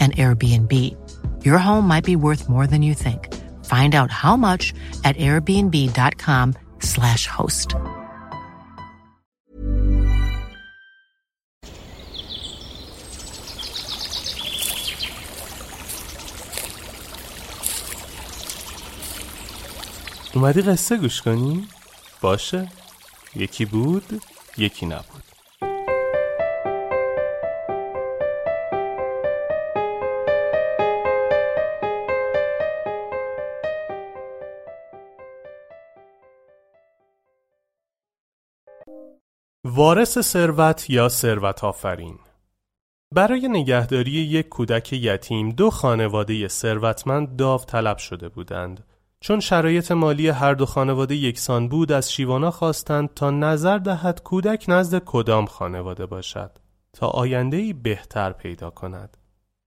[0.00, 0.96] an Airbnb.
[1.44, 3.34] Your home might be worth more than you think.
[3.64, 7.74] Find out how much at airbnb.com/slash host.
[20.36, 21.68] اومدی قصه گوش کنی؟
[22.20, 22.68] باشه
[23.36, 24.22] یکی بود
[24.58, 25.29] یکی نبود
[39.75, 42.19] وارث ثروت یا ثروت آفرین
[43.11, 48.83] برای نگهداری یک کودک یتیم دو خانواده ثروتمند داوطلب شده بودند.
[49.19, 54.65] چون شرایط مالی هر دو خانواده یکسان بود از شیوانا خواستند تا نظر دهد کودک
[54.67, 56.51] نزد کدام خانواده باشد
[56.93, 59.17] تا آینده‌ای بهتر پیدا کند.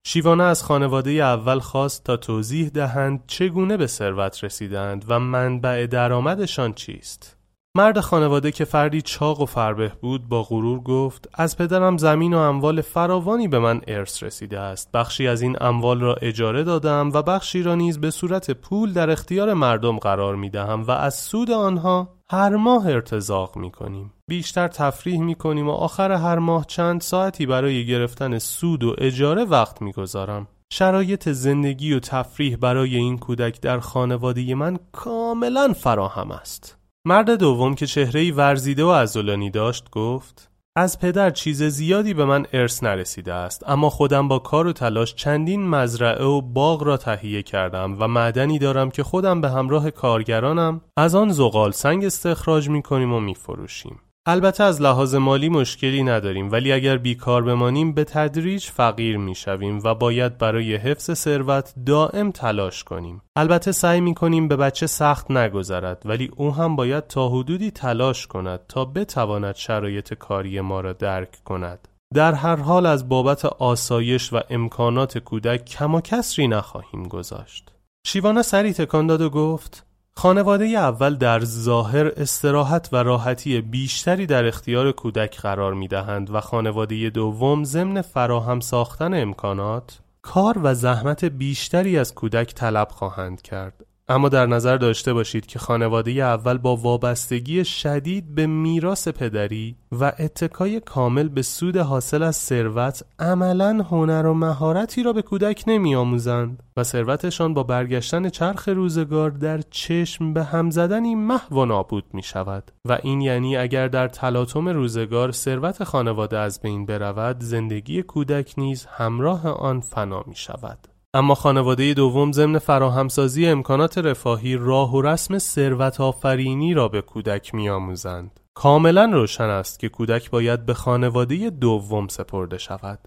[0.06, 6.72] شیوانا از خانواده اول خواست تا توضیح دهند چگونه به ثروت رسیدند و منبع درآمدشان
[6.72, 7.36] چیست.
[7.76, 12.38] مرد خانواده که فردی چاق و فربه بود با غرور گفت از پدرم زمین و
[12.38, 14.92] اموال فراوانی به من ارث رسیده است.
[14.92, 19.10] بخشی از این اموال را اجاره دادم و بخشی را نیز به صورت پول در
[19.10, 24.12] اختیار مردم قرار می دهم و از سود آنها هر ماه ارتزاق می کنیم.
[24.28, 29.44] بیشتر تفریح می کنیم و آخر هر ماه چند ساعتی برای گرفتن سود و اجاره
[29.44, 30.48] وقت می گذارم.
[30.72, 36.83] شرایط زندگی و تفریح برای این کودک در خانواده من کاملا فراهم است.
[37.06, 42.46] مرد دوم که چهرهی ورزیده و عضلانی داشت گفت از پدر چیز زیادی به من
[42.52, 47.42] ارث نرسیده است اما خودم با کار و تلاش چندین مزرعه و باغ را تهیه
[47.42, 52.82] کردم و معدنی دارم که خودم به همراه کارگرانم از آن زغال سنگ استخراج می
[52.82, 54.00] کنیم و می فروشیم.
[54.26, 59.94] البته از لحاظ مالی مشکلی نداریم ولی اگر بیکار بمانیم به تدریج فقیر می‌شویم و
[59.94, 63.22] باید برای حفظ ثروت دائم تلاش کنیم.
[63.36, 68.26] البته سعی می کنیم به بچه سخت نگذرد ولی او هم باید تا حدودی تلاش
[68.26, 71.88] کند تا بتواند شرایط کاری ما را درک کند.
[72.14, 77.72] در هر حال از بابت آسایش و امکانات کودک کم و کسری نخواهیم گذاشت.
[78.06, 79.83] شیوانا سری تکان داد و گفت
[80.16, 86.40] خانواده اول در ظاهر استراحت و راحتی بیشتری در اختیار کودک قرار می دهند و
[86.40, 93.86] خانواده دوم ضمن فراهم ساختن امکانات کار و زحمت بیشتری از کودک طلب خواهند کرد.
[94.08, 100.12] اما در نظر داشته باشید که خانواده اول با وابستگی شدید به میراث پدری و
[100.18, 105.94] اتکای کامل به سود حاصل از ثروت عملا هنر و مهارتی را به کودک نمی
[105.94, 112.04] آموزند و ثروتشان با برگشتن چرخ روزگار در چشم به هم زدنی محو و نابود
[112.12, 118.02] می شود و این یعنی اگر در تلاطم روزگار ثروت خانواده از بین برود زندگی
[118.02, 124.94] کودک نیز همراه آن فنا می شود اما خانواده دوم ضمن فراهمسازی امکانات رفاهی راه
[124.94, 128.40] و رسم ثروت آفرینی را به کودک میآموزند.
[128.54, 132.98] کاملا روشن است که کودک باید به خانواده دوم سپرده شود.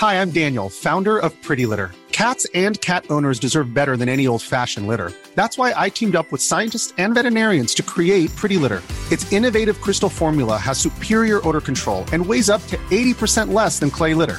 [0.00, 1.90] Hi, I'm Daniel, founder of Pretty Litter.
[2.12, 5.10] Cats and cat owners deserve better than any old fashioned litter.
[5.38, 8.82] That's why I teamed up with scientists and veterinarians to create Pretty Litter.
[9.14, 13.90] Its innovative crystal formula has superior odor control and weighs up to 80% less than
[13.98, 14.38] clay litter.